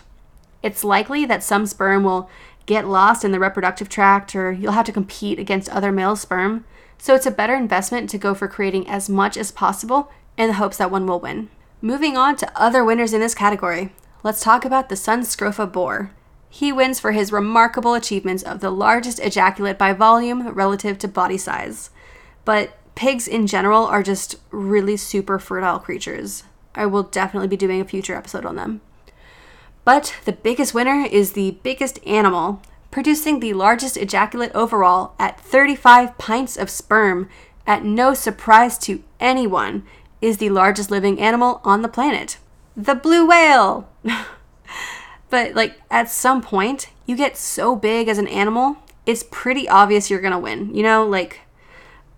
It's 0.63 0.83
likely 0.83 1.23
that 1.25 1.43
some 1.43 1.67
sperm 1.67 2.03
will 2.03 2.31
get 2.67 2.87
lost 2.87 3.25
in 3.25 3.31
the 3.31 3.39
reproductive 3.39 3.89
tract 3.89 4.35
or 4.35 4.51
you'll 4.51 4.73
have 4.73 4.85
to 4.85 4.91
compete 4.91 5.39
against 5.39 5.69
other 5.69 5.91
male 5.91 6.15
sperm. 6.15 6.65
So 6.99 7.15
it's 7.15 7.25
a 7.25 7.31
better 7.31 7.55
investment 7.55 8.09
to 8.11 8.17
go 8.19 8.35
for 8.35 8.47
creating 8.47 8.87
as 8.87 9.09
much 9.09 9.37
as 9.37 9.51
possible 9.51 10.11
in 10.37 10.47
the 10.47 10.53
hopes 10.53 10.77
that 10.77 10.91
one 10.91 11.07
will 11.07 11.19
win. 11.19 11.49
Moving 11.81 12.17
on 12.17 12.35
to 12.37 12.51
other 12.55 12.83
winners 12.83 13.13
in 13.13 13.21
this 13.21 13.33
category, 13.33 13.93
let's 14.21 14.41
talk 14.41 14.65
about 14.65 14.89
the 14.89 14.95
Sus 14.95 15.35
scrofa 15.35 15.71
boar. 15.71 16.11
He 16.49 16.71
wins 16.71 16.99
for 16.99 17.11
his 17.11 17.31
remarkable 17.31 17.93
achievements 17.93 18.43
of 18.43 18.59
the 18.59 18.71
largest 18.71 19.19
ejaculate 19.19 19.77
by 19.77 19.93
volume 19.93 20.47
relative 20.49 20.97
to 20.99 21.07
body 21.07 21.37
size. 21.37 21.89
But 22.45 22.77
pigs 22.95 23.27
in 23.27 23.47
general 23.47 23.85
are 23.85 24.03
just 24.03 24.35
really 24.49 24.97
super 24.97 25.39
fertile 25.39 25.79
creatures. 25.79 26.43
I 26.73 26.85
will 26.85 27.03
definitely 27.03 27.47
be 27.47 27.57
doing 27.57 27.79
a 27.79 27.85
future 27.85 28.15
episode 28.15 28.45
on 28.45 28.55
them. 28.55 28.81
But 29.87 30.15
the 30.25 30.33
biggest 30.33 30.73
winner 30.73 31.07
is 31.09 31.31
the 31.31 31.51
biggest 31.63 32.05
animal, 32.05 32.61
producing 32.91 33.39
the 33.39 33.53
largest 33.53 33.95
ejaculate 33.95 34.51
overall 34.53 35.13
at 35.17 35.39
35 35.39 36.17
pints 36.17 36.57
of 36.57 36.69
sperm, 36.69 37.29
at 37.65 37.85
no 37.85 38.13
surprise 38.13 38.77
to 38.79 39.01
anyone, 39.21 39.87
is 40.21 40.39
the 40.39 40.49
largest 40.49 40.91
living 40.91 41.21
animal 41.21 41.61
on 41.63 41.83
the 41.83 41.87
planet. 41.87 42.37
The 42.75 42.95
blue 42.95 43.25
whale! 43.25 43.87
but, 45.29 45.55
like, 45.55 45.81
at 45.89 46.09
some 46.09 46.41
point, 46.41 46.89
you 47.05 47.15
get 47.15 47.37
so 47.37 47.73
big 47.73 48.09
as 48.09 48.17
an 48.17 48.27
animal, 48.27 48.75
it's 49.05 49.23
pretty 49.31 49.69
obvious 49.69 50.09
you're 50.09 50.19
gonna 50.19 50.37
win. 50.37 50.75
You 50.75 50.83
know, 50.83 51.07
like, 51.07 51.39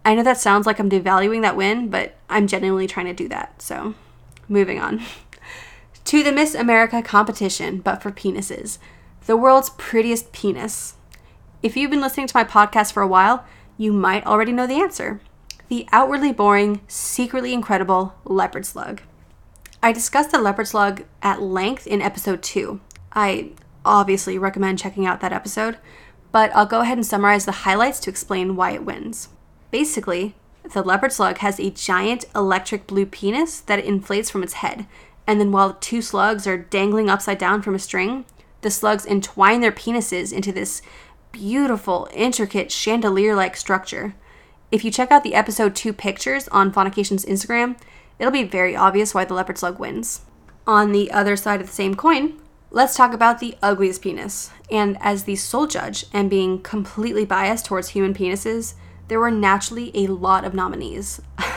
I 0.04 0.16
know 0.16 0.24
that 0.24 0.40
sounds 0.40 0.66
like 0.66 0.80
I'm 0.80 0.90
devaluing 0.90 1.44
that 1.44 1.56
win, 1.56 1.90
but 1.90 2.16
I'm 2.32 2.48
genuinely 2.48 2.88
trying 2.88 3.06
to 3.06 3.14
do 3.14 3.28
that. 3.28 3.62
So, 3.62 3.94
moving 4.48 4.80
on. 4.80 5.04
to 6.10 6.24
the 6.24 6.32
Miss 6.32 6.56
America 6.56 7.04
competition, 7.04 7.82
but 7.82 8.02
for 8.02 8.10
penises. 8.10 8.80
The 9.28 9.38
world's 9.38 9.70
prettiest 9.70 10.32
penis. 10.32 10.96
If 11.62 11.78
you've 11.78 11.92
been 11.92 12.02
listening 12.02 12.26
to 12.26 12.36
my 12.36 12.44
podcast 12.44 12.94
for 12.94 13.04
a 13.04 13.08
while, 13.08 13.46
you 13.78 13.94
might 13.94 14.26
already 14.26 14.52
know 14.52 14.66
the 14.66 14.82
answer 14.82 15.22
the 15.68 15.88
outwardly 15.92 16.32
boring, 16.32 16.82
secretly 16.88 17.54
incredible 17.54 18.16
leopard 18.26 18.66
slug. 18.66 19.04
I 19.84 19.92
discussed 19.92 20.32
the 20.32 20.40
leopard 20.40 20.68
slug 20.68 21.04
at 21.22 21.44
length 21.44 21.86
in 21.86 22.02
episode 22.02 22.42
2. 22.42 22.82
I 23.14 23.52
obviously 23.86 24.40
recommend 24.40 24.80
checking 24.80 25.06
out 25.06 25.22
that 25.22 25.32
episode, 25.32 25.78
but 26.32 26.50
I'll 26.56 26.66
go 26.66 26.82
ahead 26.82 26.98
and 26.98 27.06
summarize 27.06 27.46
the 27.46 27.52
highlights 27.52 28.00
to 28.00 28.10
explain 28.10 28.56
why 28.56 28.72
it 28.72 28.84
wins. 28.84 29.30
Basically, 29.70 30.34
the 30.74 30.82
leopard 30.82 31.14
slug 31.14 31.38
has 31.38 31.60
a 31.60 31.70
giant 31.70 32.26
electric 32.36 32.88
blue 32.88 33.06
penis 33.06 33.60
that 33.62 33.86
inflates 33.86 34.32
from 34.32 34.42
its 34.42 34.54
head 34.54 34.88
and 35.30 35.40
then 35.40 35.52
while 35.52 35.76
two 35.76 36.02
slugs 36.02 36.48
are 36.48 36.58
dangling 36.58 37.08
upside 37.08 37.38
down 37.38 37.62
from 37.62 37.76
a 37.76 37.80
string, 37.80 38.26
the 38.62 38.72
slugs 38.72 39.06
entwine 39.06 39.62
their 39.62 39.72
penises 39.72 40.34
into 40.34 40.52
this 40.52 40.82
beautiful, 41.32 42.10
intricate 42.12 42.72
chandelier 42.72 43.36
like 43.36 43.56
structure. 43.56 44.16
If 44.72 44.84
you 44.84 44.90
check 44.90 45.12
out 45.12 45.24
the 45.24 45.36
episode 45.36 45.76
2 45.76 45.94
pictures 45.94 46.48
on 46.48 46.72
Faunication's 46.72 47.26
Instagram, 47.26 47.78
it'll 48.18 48.32
be 48.32 48.44
very 48.44 48.76
obvious 48.76 49.14
why 49.14 49.24
the 49.24 49.36
leopard 49.36 49.60
slug 49.60 49.78
wins. 49.78 50.22
On 50.66 50.94
the 50.94 51.12
other 51.12 51.36
side 51.36 51.62
of 51.62 51.68
the 51.68 51.74
same 51.74 51.94
coin, 51.94 52.42
let's 52.72 52.96
talk 52.96 53.14
about 53.14 53.38
the 53.38 53.56
ugliest 53.62 54.02
penis. 54.02 54.50
And 54.72 54.98
as 55.00 55.26
the 55.26 55.36
sole 55.36 55.68
judge 55.68 56.06
and 56.12 56.28
being 56.28 56.60
completely 56.64 57.24
biased 57.24 57.66
towards 57.66 57.90
human 57.90 58.16
penises, 58.16 58.74
there 59.10 59.20
were 59.20 59.30
naturally 59.30 59.92
a 59.94 60.08
lot 60.08 60.44
of 60.44 60.56
nominees. 60.56 61.22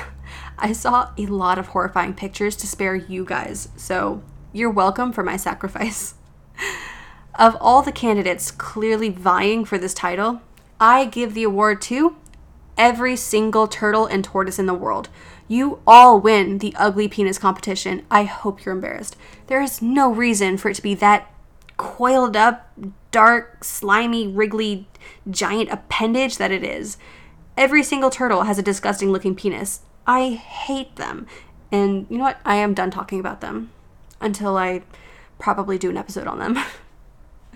I 0.58 0.72
saw 0.72 1.10
a 1.16 1.26
lot 1.26 1.58
of 1.58 1.68
horrifying 1.68 2.14
pictures 2.14 2.56
to 2.56 2.66
spare 2.66 2.94
you 2.94 3.24
guys, 3.24 3.68
so 3.76 4.22
you're 4.52 4.70
welcome 4.70 5.12
for 5.12 5.22
my 5.22 5.36
sacrifice. 5.36 6.14
of 7.34 7.56
all 7.60 7.82
the 7.82 7.92
candidates 7.92 8.50
clearly 8.50 9.08
vying 9.08 9.64
for 9.64 9.78
this 9.78 9.94
title, 9.94 10.42
I 10.80 11.06
give 11.06 11.34
the 11.34 11.44
award 11.44 11.80
to 11.82 12.16
every 12.76 13.16
single 13.16 13.66
turtle 13.66 14.06
and 14.06 14.24
tortoise 14.24 14.58
in 14.58 14.66
the 14.66 14.74
world. 14.74 15.08
You 15.48 15.80
all 15.86 16.20
win 16.20 16.58
the 16.58 16.74
ugly 16.78 17.08
penis 17.08 17.38
competition. 17.38 18.04
I 18.10 18.24
hope 18.24 18.64
you're 18.64 18.74
embarrassed. 18.74 19.16
There 19.46 19.60
is 19.60 19.82
no 19.82 20.10
reason 20.12 20.56
for 20.56 20.70
it 20.70 20.74
to 20.74 20.82
be 20.82 20.94
that 20.94 21.30
coiled 21.76 22.36
up, 22.36 22.70
dark, 23.10 23.64
slimy, 23.64 24.28
wriggly, 24.28 24.86
giant 25.30 25.70
appendage 25.70 26.38
that 26.38 26.50
it 26.50 26.64
is. 26.64 26.96
Every 27.56 27.82
single 27.82 28.10
turtle 28.10 28.42
has 28.42 28.58
a 28.58 28.62
disgusting 28.62 29.10
looking 29.10 29.34
penis. 29.34 29.80
I 30.06 30.30
hate 30.30 30.96
them. 30.96 31.26
And 31.70 32.06
you 32.10 32.18
know 32.18 32.24
what? 32.24 32.40
I 32.44 32.56
am 32.56 32.74
done 32.74 32.90
talking 32.90 33.20
about 33.20 33.40
them 33.40 33.70
until 34.20 34.56
I 34.56 34.82
probably 35.38 35.78
do 35.78 35.90
an 35.90 35.96
episode 35.96 36.26
on 36.26 36.38
them. 36.38 36.58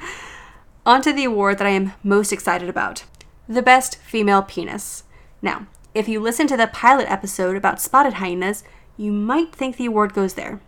on 0.87 1.03
to 1.03 1.13
the 1.13 1.25
award 1.25 1.59
that 1.59 1.67
I 1.67 1.71
am 1.71 1.93
most 2.03 2.33
excited 2.33 2.69
about 2.69 3.05
the 3.49 3.63
best 3.63 3.97
female 3.99 4.43
penis. 4.43 5.05
Now, 5.41 5.67
if 5.95 6.09
you 6.09 6.21
listen 6.21 6.47
to 6.49 6.57
the 6.57 6.67
pilot 6.67 7.11
episode 7.11 7.57
about 7.57 7.81
spotted 7.81 8.15
hyenas, 8.15 8.65
you 8.97 9.13
might 9.13 9.55
think 9.55 9.77
the 9.77 9.87
award 9.87 10.15
goes 10.15 10.35
there. 10.35 10.61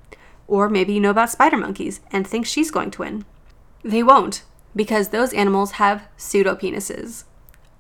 Or 0.46 0.68
maybe 0.68 0.92
you 0.92 1.00
know 1.00 1.10
about 1.10 1.30
spider 1.30 1.56
monkeys 1.56 2.00
and 2.12 2.26
think 2.26 2.46
she's 2.46 2.70
going 2.70 2.90
to 2.92 3.02
win. 3.02 3.24
They 3.82 4.02
won't, 4.02 4.44
because 4.74 5.08
those 5.08 5.32
animals 5.32 5.72
have 5.72 6.06
pseudo 6.16 6.54
penises. 6.54 7.24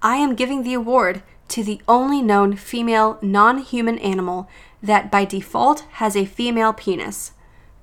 I 0.02 0.16
am 0.16 0.34
giving 0.34 0.62
the 0.62 0.74
award 0.74 1.22
to 1.48 1.64
the 1.64 1.80
only 1.88 2.22
known 2.22 2.56
female 2.56 3.18
non 3.22 3.58
human 3.58 3.98
animal 3.98 4.48
that 4.82 5.10
by 5.10 5.24
default 5.24 5.80
has 5.92 6.16
a 6.16 6.24
female 6.24 6.72
penis, 6.72 7.32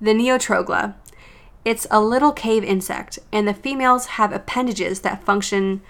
the 0.00 0.12
Neotrogla. 0.12 0.94
It's 1.64 1.86
a 1.90 2.00
little 2.00 2.32
cave 2.32 2.62
insect, 2.62 3.18
and 3.32 3.46
the 3.46 3.54
females 3.54 4.06
have 4.06 4.32
appendages 4.32 5.00
that 5.00 5.24
function 5.24 5.82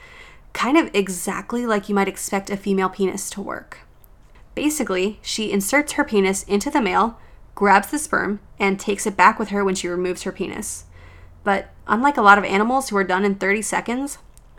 kind 0.55 0.79
of 0.79 0.91
exactly 0.95 1.67
like 1.67 1.89
you 1.89 1.95
might 1.95 2.09
expect 2.09 2.49
a 2.49 2.57
female 2.57 2.89
penis 2.89 3.29
to 3.29 3.43
work. 3.43 3.81
Basically, 4.55 5.19
she 5.21 5.53
inserts 5.53 5.93
her 5.93 6.05
penis 6.05 6.43
into 6.45 6.71
the 6.71 6.81
male, 6.81 7.21
grabs 7.55 7.91
the 7.91 7.99
sperm, 7.99 8.41
and 8.59 8.81
takes 8.81 9.07
it 9.07 9.19
back 9.19 9.39
with 9.39 9.51
her 9.51 9.63
when 9.63 9.75
she 9.75 9.87
removes 9.87 10.23
her 10.23 10.33
penis. 10.33 10.87
But 11.45 11.69
unlike 11.87 12.17
a 12.17 12.23
lot 12.23 12.39
of 12.39 12.45
animals 12.45 12.89
who 12.89 12.97
are 12.97 13.05
done 13.05 13.23
in 13.23 13.35
30 13.35 13.61
seconds, 13.61 14.17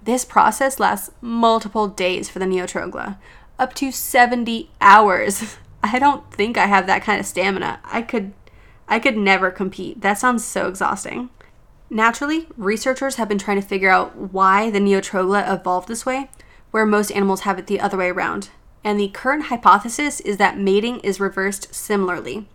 this 0.07 0.23
process 0.23 0.79
lasts 0.79 1.11
multiple 1.19 1.89
days 1.89 2.29
for 2.29 2.39
the 2.39 2.45
Neotrogla, 2.45 3.17
up 3.59 3.73
to 3.75 3.91
70 3.91 4.71
hours. 4.79 5.57
I 5.83 5.99
don't 5.99 6.31
think 6.33 6.57
I 6.57 6.65
have 6.65 6.87
that 6.87 7.03
kind 7.03 7.19
of 7.19 7.25
stamina. 7.25 7.81
I 7.83 8.01
could 8.01 8.33
I 8.87 8.99
could 8.99 9.17
never 9.17 9.51
compete. 9.51 9.99
That 9.99 10.17
sounds 10.17 10.45
so 10.45 10.69
exhausting. 10.69 11.29
Naturally, 11.89 12.47
researchers 12.55 13.15
have 13.15 13.27
been 13.27 13.37
trying 13.37 13.59
to 13.59 13.67
figure 13.67 13.89
out 13.89 14.15
why 14.15 14.69
the 14.69 14.79
Neotrogla 14.79 15.53
evolved 15.53 15.89
this 15.89 16.05
way, 16.05 16.29
where 16.71 16.85
most 16.85 17.11
animals 17.11 17.41
have 17.41 17.59
it 17.59 17.67
the 17.67 17.81
other 17.81 17.97
way 17.97 18.09
around. 18.09 18.49
And 18.85 18.97
the 18.97 19.09
current 19.09 19.47
hypothesis 19.47 20.21
is 20.21 20.37
that 20.37 20.57
mating 20.57 21.01
is 21.01 21.19
reversed 21.19 21.75
similarly. 21.75 22.47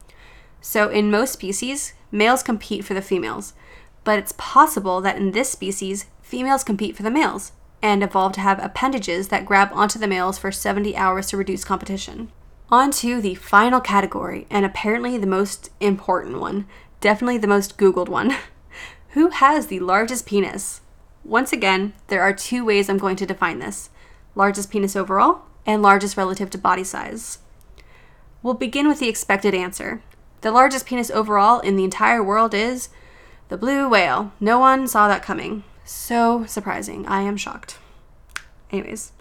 So, 0.62 0.88
in 0.88 1.10
most 1.10 1.34
species, 1.34 1.92
males 2.10 2.42
compete 2.42 2.82
for 2.86 2.94
the 2.94 3.02
females, 3.02 3.52
but 4.04 4.18
it's 4.18 4.34
possible 4.36 5.00
that 5.00 5.16
in 5.16 5.32
this 5.32 5.50
species, 5.50 6.06
females 6.20 6.64
compete 6.64 6.96
for 6.96 7.02
the 7.02 7.10
males 7.10 7.52
and 7.82 8.02
evolve 8.02 8.32
to 8.32 8.40
have 8.40 8.62
appendages 8.62 9.28
that 9.28 9.44
grab 9.44 9.70
onto 9.72 9.98
the 9.98 10.06
males 10.06 10.38
for 10.38 10.52
70 10.52 10.96
hours 10.96 11.28
to 11.28 11.36
reduce 11.36 11.64
competition. 11.64 12.30
On 12.70 12.90
to 12.92 13.20
the 13.20 13.34
final 13.34 13.80
category, 13.80 14.46
and 14.48 14.64
apparently 14.64 15.18
the 15.18 15.26
most 15.26 15.70
important 15.80 16.40
one, 16.40 16.66
definitely 17.00 17.38
the 17.38 17.46
most 17.46 17.76
Googled 17.76 18.08
one. 18.08 18.34
Who 19.10 19.28
has 19.28 19.66
the 19.66 19.80
largest 19.80 20.24
penis? 20.24 20.80
Once 21.24 21.52
again, 21.52 21.92
there 22.06 22.22
are 22.22 22.32
two 22.32 22.64
ways 22.64 22.88
I'm 22.88 22.98
going 22.98 23.16
to 23.16 23.26
define 23.26 23.58
this 23.58 23.90
largest 24.34 24.70
penis 24.70 24.96
overall 24.96 25.42
and 25.66 25.82
largest 25.82 26.16
relative 26.16 26.48
to 26.50 26.58
body 26.58 26.84
size. 26.84 27.38
We'll 28.42 28.54
begin 28.54 28.88
with 28.88 28.98
the 28.98 29.08
expected 29.08 29.54
answer. 29.54 30.02
The 30.40 30.50
largest 30.50 30.86
penis 30.86 31.10
overall 31.10 31.60
in 31.60 31.76
the 31.76 31.84
entire 31.84 32.22
world 32.22 32.54
is 32.54 32.88
the 33.52 33.58
blue 33.58 33.86
whale. 33.86 34.32
No 34.40 34.58
one 34.58 34.88
saw 34.88 35.08
that 35.08 35.22
coming. 35.22 35.62
So 35.84 36.46
surprising. 36.46 37.06
I 37.06 37.20
am 37.20 37.36
shocked. 37.36 37.76
Anyways, 38.70 39.12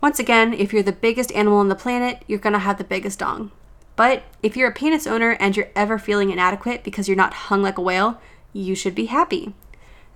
once 0.00 0.18
again, 0.18 0.52
if 0.52 0.72
you're 0.72 0.82
the 0.82 0.90
biggest 0.90 1.30
animal 1.30 1.58
on 1.58 1.68
the 1.68 1.76
planet, 1.76 2.24
you're 2.26 2.40
gonna 2.40 2.58
have 2.58 2.78
the 2.78 2.82
biggest 2.82 3.20
dong. 3.20 3.52
But 3.94 4.24
if 4.42 4.56
you're 4.56 4.70
a 4.70 4.74
penis 4.74 5.06
owner 5.06 5.36
and 5.38 5.56
you're 5.56 5.70
ever 5.76 6.00
feeling 6.00 6.30
inadequate 6.30 6.82
because 6.82 7.06
you're 7.06 7.16
not 7.16 7.32
hung 7.32 7.62
like 7.62 7.78
a 7.78 7.80
whale, 7.80 8.20
you 8.52 8.74
should 8.74 8.96
be 8.96 9.06
happy. 9.06 9.54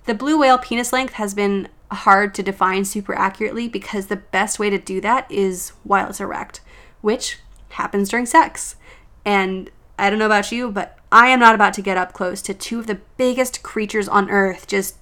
The 0.03 0.13
blue 0.13 0.37
whale 0.37 0.57
penis 0.57 0.91
length 0.91 1.13
has 1.13 1.33
been 1.33 1.69
hard 1.89 2.35
to 2.35 2.43
define 2.43 2.83
super 2.83 3.15
accurately 3.15 3.69
because 3.69 4.07
the 4.07 4.17
best 4.17 4.59
way 4.59 4.69
to 4.69 4.77
do 4.77 4.99
that 4.99 5.31
is 5.31 5.69
while 5.85 6.09
it's 6.09 6.19
erect, 6.19 6.59
which 6.99 7.39
happens 7.69 8.09
during 8.09 8.25
sex. 8.25 8.75
And 9.23 9.71
I 9.97 10.09
don't 10.09 10.19
know 10.19 10.25
about 10.25 10.51
you, 10.51 10.71
but 10.71 10.97
I 11.11 11.27
am 11.27 11.39
not 11.39 11.55
about 11.55 11.73
to 11.75 11.81
get 11.81 11.97
up 11.97 12.13
close 12.13 12.41
to 12.43 12.53
two 12.53 12.79
of 12.79 12.87
the 12.87 12.99
biggest 13.17 13.63
creatures 13.63 14.07
on 14.07 14.29
earth 14.29 14.67
just 14.67 14.97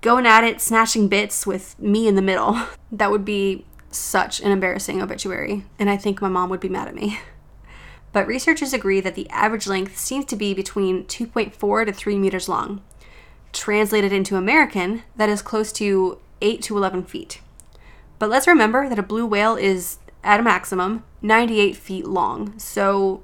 going 0.00 0.26
at 0.26 0.44
it, 0.44 0.60
snatching 0.60 1.08
bits 1.08 1.46
with 1.46 1.78
me 1.78 2.06
in 2.06 2.16
the 2.16 2.22
middle. 2.22 2.60
That 2.94 3.10
would 3.10 3.24
be 3.24 3.64
such 3.90 4.40
an 4.40 4.52
embarrassing 4.52 5.00
obituary, 5.00 5.64
and 5.78 5.88
I 5.88 5.96
think 5.96 6.20
my 6.20 6.28
mom 6.28 6.50
would 6.50 6.60
be 6.60 6.68
mad 6.68 6.88
at 6.88 6.94
me. 6.94 7.18
But 8.12 8.26
researchers 8.26 8.74
agree 8.74 9.00
that 9.00 9.14
the 9.14 9.30
average 9.30 9.66
length 9.66 9.96
seems 9.96 10.26
to 10.26 10.36
be 10.36 10.52
between 10.52 11.04
2.4 11.04 11.86
to 11.86 11.92
3 11.94 12.18
meters 12.18 12.46
long. 12.46 12.82
Translated 13.54 14.12
into 14.12 14.36
American, 14.36 15.04
that 15.16 15.30
is 15.30 15.40
close 15.40 15.72
to 15.72 16.18
8 16.42 16.60
to 16.60 16.76
11 16.76 17.04
feet. 17.04 17.40
But 18.18 18.28
let's 18.28 18.46
remember 18.46 18.90
that 18.90 18.98
a 18.98 19.02
blue 19.02 19.24
whale 19.24 19.56
is, 19.56 19.96
at 20.22 20.40
a 20.40 20.42
maximum, 20.42 21.04
98 21.22 21.74
feet 21.74 22.06
long, 22.06 22.58
so 22.58 23.22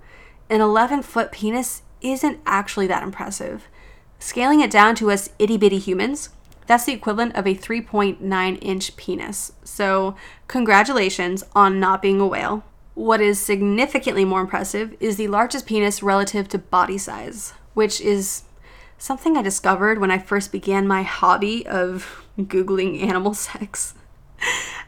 an 0.50 0.60
11 0.60 1.02
foot 1.02 1.32
penis 1.32 1.82
isn't 2.00 2.40
actually 2.46 2.86
that 2.86 3.02
impressive. 3.02 3.68
Scaling 4.18 4.60
it 4.60 4.70
down 4.70 4.94
to 4.96 5.10
us 5.10 5.30
itty 5.38 5.56
bitty 5.56 5.78
humans, 5.78 6.30
that's 6.66 6.84
the 6.84 6.92
equivalent 6.92 7.34
of 7.34 7.46
a 7.46 7.54
3.9 7.54 8.58
inch 8.60 8.96
penis. 8.96 9.52
So, 9.64 10.16
congratulations 10.48 11.42
on 11.54 11.80
not 11.80 12.02
being 12.02 12.20
a 12.20 12.26
whale. 12.26 12.64
What 12.94 13.20
is 13.20 13.40
significantly 13.40 14.24
more 14.24 14.40
impressive 14.40 14.96
is 15.00 15.16
the 15.16 15.28
largest 15.28 15.66
penis 15.66 16.02
relative 16.02 16.48
to 16.48 16.58
body 16.58 16.98
size, 16.98 17.54
which 17.74 18.00
is 18.00 18.42
something 18.98 19.36
I 19.36 19.42
discovered 19.42 19.98
when 19.98 20.10
I 20.10 20.18
first 20.18 20.52
began 20.52 20.86
my 20.86 21.02
hobby 21.02 21.66
of 21.66 22.26
Googling 22.38 23.02
animal 23.02 23.34
sex. 23.34 23.94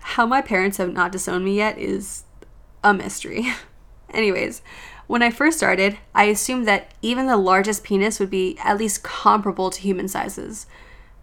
How 0.01 0.27
my 0.27 0.43
parents 0.43 0.77
have 0.77 0.93
not 0.93 1.13
disowned 1.13 1.45
me 1.45 1.57
yet 1.57 1.79
is 1.79 2.25
a 2.85 2.93
mystery. 2.93 3.55
Anyways, 4.11 4.61
when 5.11 5.25
I 5.25 5.31
first 5.31 5.57
started, 5.57 5.99
I 6.15 6.27
assumed 6.27 6.69
that 6.69 6.95
even 7.03 7.27
the 7.27 7.37
largest 7.37 7.83
penis 7.83 8.21
would 8.21 8.31
be 8.31 8.57
at 8.63 8.79
least 8.79 9.03
comparable 9.03 9.69
to 9.69 9.81
human 9.81 10.07
sizes. 10.07 10.69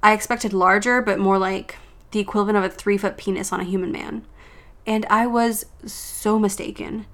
I 0.03 0.11
expected 0.11 0.51
larger, 0.51 1.01
but 1.01 1.19
more 1.19 1.37
like 1.37 1.77
the 2.11 2.19
equivalent 2.19 2.57
of 2.57 2.65
a 2.65 2.69
three 2.69 2.97
foot 2.97 3.15
penis 3.15 3.53
on 3.53 3.61
a 3.61 3.63
human 3.63 3.93
man. 3.93 4.25
And 4.85 5.05
I 5.09 5.25
was 5.25 5.67
so 5.85 6.37
mistaken. 6.37 7.05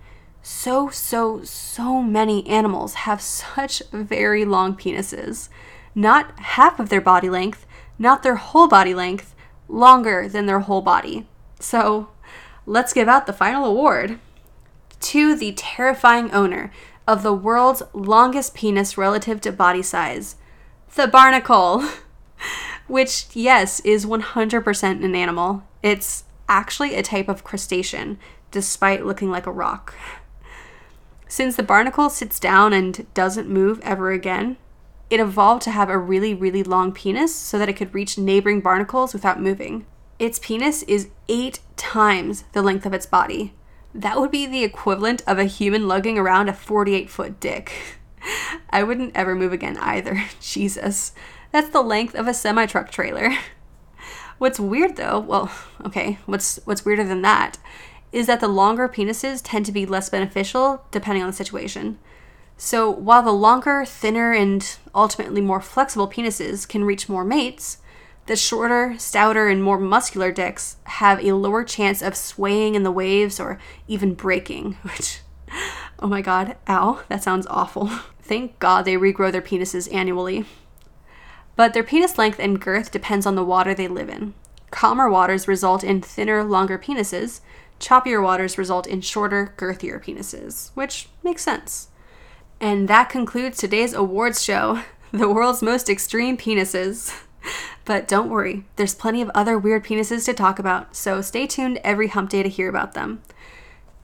So, 0.41 0.89
so, 0.89 1.43
so 1.43 2.01
many 2.01 2.43
animals 2.47 2.95
have 3.05 3.21
such 3.55 3.83
very 3.91 4.43
long 4.43 4.75
penises. 4.75 5.49
Not 5.93 6.39
half 6.39 6.79
of 6.79 6.89
their 6.89 7.01
body 7.01 7.29
length, 7.29 7.67
not 7.99 8.23
their 8.23 8.37
whole 8.37 8.67
body 8.67 8.95
length, 8.95 9.35
longer 9.67 10.27
than 10.27 10.47
their 10.47 10.61
whole 10.61 10.81
body. 10.81 11.27
So, 11.59 12.09
let's 12.65 12.93
give 12.93 13.07
out 13.07 13.27
the 13.27 13.31
final 13.31 13.63
award 13.63 14.19
to 15.03 15.35
the 15.35 15.53
terrifying 15.53 16.31
owner 16.31 16.71
of 17.07 17.23
the 17.23 17.33
world's 17.33 17.83
longest 17.93 18.53
penis 18.53 18.97
relative 18.97 19.41
to 19.41 19.51
body 19.51 19.81
size, 19.81 20.35
the 20.95 21.07
barnacle. 21.07 21.87
which, 22.87 23.25
yes, 23.33 23.79
is 23.81 24.05
100% 24.05 25.03
an 25.03 25.15
animal. 25.15 25.63
It's 25.81 26.25
actually 26.49 26.95
a 26.95 27.03
type 27.03 27.29
of 27.29 27.43
crustacean, 27.43 28.19
despite 28.51 29.05
looking 29.05 29.31
like 29.31 29.47
a 29.47 29.51
rock. 29.51 29.95
Since 31.27 31.55
the 31.55 31.63
barnacle 31.63 32.09
sits 32.09 32.39
down 32.39 32.73
and 32.73 33.11
doesn't 33.13 33.49
move 33.49 33.79
ever 33.81 34.11
again, 34.11 34.57
it 35.09 35.19
evolved 35.19 35.63
to 35.63 35.71
have 35.71 35.89
a 35.89 35.97
really, 35.97 36.33
really 36.33 36.63
long 36.63 36.91
penis 36.91 37.33
so 37.33 37.57
that 37.57 37.69
it 37.69 37.73
could 37.73 37.93
reach 37.93 38.17
neighboring 38.17 38.61
barnacles 38.61 39.13
without 39.13 39.41
moving. 39.41 39.85
Its 40.19 40.39
penis 40.39 40.83
is 40.83 41.09
eight 41.27 41.59
times 41.75 42.43
the 42.53 42.61
length 42.61 42.85
of 42.85 42.93
its 42.93 43.05
body. 43.05 43.53
That 43.93 44.19
would 44.19 44.31
be 44.31 44.45
the 44.45 44.63
equivalent 44.63 45.21
of 45.27 45.37
a 45.37 45.45
human 45.45 45.87
lugging 45.87 46.17
around 46.17 46.49
a 46.49 46.53
48 46.53 47.09
foot 47.09 47.39
dick. 47.39 47.99
I 48.69 48.83
wouldn't 48.83 49.15
ever 49.15 49.35
move 49.35 49.53
again 49.53 49.77
either. 49.77 50.23
Jesus. 50.41 51.13
That's 51.51 51.69
the 51.69 51.81
length 51.81 52.15
of 52.15 52.27
a 52.27 52.33
semi 52.33 52.65
truck 52.65 52.89
trailer. 52.89 53.31
What's 54.39 54.59
weird 54.59 54.95
though, 54.95 55.19
well, 55.19 55.51
okay, 55.85 56.17
what's 56.25 56.59
what's 56.65 56.83
weirder 56.83 57.05
than 57.05 57.21
that 57.21 57.59
is 58.11 58.27
that 58.27 58.41
the 58.41 58.47
longer 58.47 58.89
penises 58.89 59.41
tend 59.43 59.65
to 59.67 59.71
be 59.71 59.85
less 59.85 60.09
beneficial 60.09 60.83
depending 60.91 61.23
on 61.23 61.29
the 61.29 61.35
situation. 61.35 61.97
So, 62.57 62.89
while 62.89 63.23
the 63.23 63.31
longer, 63.31 63.85
thinner, 63.85 64.31
and 64.33 64.77
ultimately 64.93 65.39
more 65.39 65.61
flexible 65.61 66.09
penises 66.09 66.67
can 66.67 66.83
reach 66.83 67.07
more 67.07 67.23
mates, 67.23 67.77
the 68.25 68.35
shorter, 68.35 68.95
stouter, 68.97 69.47
and 69.47 69.63
more 69.63 69.79
muscular 69.79 70.31
dicks 70.31 70.77
have 70.85 71.23
a 71.23 71.33
lower 71.33 71.63
chance 71.63 72.01
of 72.01 72.15
swaying 72.15 72.75
in 72.75 72.83
the 72.83 72.91
waves 72.91 73.39
or 73.39 73.59
even 73.87 74.13
breaking, 74.13 74.73
which, 74.83 75.19
oh 75.99 76.07
my 76.07 76.21
god, 76.21 76.57
ow, 76.67 77.01
that 77.09 77.23
sounds 77.23 77.47
awful. 77.47 77.87
Thank 78.21 78.59
god 78.59 78.85
they 78.85 78.95
regrow 78.95 79.31
their 79.31 79.41
penises 79.41 79.93
annually 79.93 80.45
but 81.55 81.73
their 81.73 81.83
penis 81.83 82.17
length 82.17 82.39
and 82.39 82.59
girth 82.59 82.91
depends 82.91 83.25
on 83.25 83.35
the 83.35 83.45
water 83.45 83.73
they 83.73 83.87
live 83.87 84.09
in. 84.09 84.33
Calmer 84.71 85.09
waters 85.09 85.47
result 85.47 85.83
in 85.83 86.01
thinner, 86.01 86.43
longer 86.43 86.79
penises. 86.79 87.41
Choppier 87.79 88.23
waters 88.23 88.57
result 88.57 88.87
in 88.87 89.01
shorter, 89.01 89.53
girthier 89.57 90.03
penises, 90.03 90.71
which 90.73 91.09
makes 91.21 91.43
sense. 91.43 91.89
And 92.59 92.87
that 92.87 93.09
concludes 93.09 93.57
today's 93.57 93.93
awards 93.93 94.43
show 94.43 94.81
the 95.11 95.29
world's 95.29 95.61
most 95.61 95.89
extreme 95.89 96.37
penises. 96.37 97.13
But 97.85 98.07
don't 98.07 98.29
worry, 98.29 98.65
there's 98.77 98.95
plenty 98.95 99.21
of 99.21 99.31
other 99.35 99.57
weird 99.57 99.83
penises 99.83 100.25
to 100.25 100.33
talk 100.33 100.57
about, 100.59 100.95
so 100.95 101.21
stay 101.21 101.47
tuned 101.47 101.79
every 101.83 102.07
hump 102.07 102.29
day 102.29 102.41
to 102.43 102.49
hear 102.49 102.69
about 102.69 102.93
them. 102.93 103.21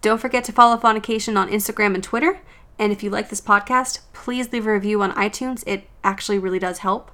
Don't 0.01 0.19
forget 0.21 0.43
to 0.45 0.51
follow 0.51 0.77
Faunication 0.77 1.37
on 1.37 1.49
Instagram 1.49 1.93
and 1.95 2.03
Twitter. 2.03 2.39
And 2.77 2.91
if 2.91 3.03
you 3.03 3.09
like 3.09 3.29
this 3.29 3.41
podcast, 3.41 3.99
please 4.13 4.51
leave 4.51 4.65
a 4.65 4.73
review 4.73 5.01
on 5.01 5.13
iTunes. 5.13 5.63
It 5.67 5.87
actually 6.03 6.39
really 6.39 6.59
does 6.59 6.79
help. 6.79 7.11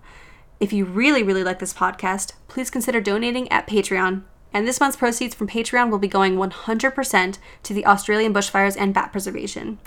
If 0.60 0.72
you 0.72 0.86
really, 0.86 1.24
really 1.24 1.44
like 1.44 1.60
this 1.60 1.74
podcast, 1.74 2.34
please 2.48 2.70
consider 2.70 3.02
donating 3.02 3.52
at 3.52 3.68
Patreon. 3.68 4.24
And 4.54 4.66
this 4.66 4.80
month's 4.80 4.96
proceeds 4.96 5.36
from 5.36 5.48
Patreon 5.48 5.90
will 5.90 6.00
be 6.00 6.08
going 6.08 6.38
100% 6.38 7.38
to 7.64 7.74
the 7.74 7.86
Australian 7.86 8.34
bushfires 8.34 8.78
and 8.80 8.94
bat 8.94 9.12
preservation. 9.12 9.80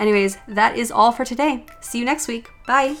Anyways, 0.00 0.38
that 0.48 0.76
is 0.76 0.90
all 0.90 1.12
for 1.12 1.24
today. 1.24 1.66
See 1.80 1.98
you 1.98 2.04
next 2.06 2.26
week. 2.26 2.48
Bye. 2.66 2.96